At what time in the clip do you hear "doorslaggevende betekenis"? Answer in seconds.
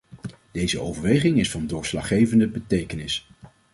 1.67-3.27